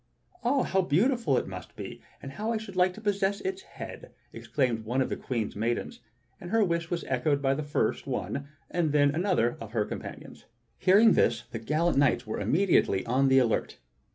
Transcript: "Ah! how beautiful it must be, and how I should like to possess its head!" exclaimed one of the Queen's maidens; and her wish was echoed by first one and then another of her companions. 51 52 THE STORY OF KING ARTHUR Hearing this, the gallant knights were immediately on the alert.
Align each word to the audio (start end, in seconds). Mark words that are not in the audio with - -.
"Ah! 0.43 0.63
how 0.63 0.81
beautiful 0.81 1.37
it 1.37 1.47
must 1.47 1.75
be, 1.75 2.01
and 2.23 2.31
how 2.31 2.51
I 2.51 2.57
should 2.57 2.75
like 2.75 2.91
to 2.95 3.01
possess 3.01 3.39
its 3.41 3.61
head!" 3.61 4.11
exclaimed 4.33 4.83
one 4.83 4.99
of 4.99 5.09
the 5.09 5.15
Queen's 5.15 5.55
maidens; 5.55 5.99
and 6.39 6.49
her 6.49 6.63
wish 6.63 6.89
was 6.89 7.03
echoed 7.03 7.39
by 7.39 7.55
first 7.61 8.07
one 8.07 8.47
and 8.71 8.93
then 8.93 9.13
another 9.13 9.57
of 9.61 9.73
her 9.73 9.85
companions. 9.85 10.39
51 10.39 10.39
52 10.39 10.45
THE 10.47 10.65
STORY 10.65 10.71
OF 10.71 10.81
KING 10.81 10.91
ARTHUR 10.91 10.91
Hearing 10.91 11.13
this, 11.13 11.49
the 11.51 11.73
gallant 11.73 11.97
knights 11.99 12.25
were 12.25 12.39
immediately 12.39 13.05
on 13.05 13.27
the 13.27 13.37
alert. 13.37 13.77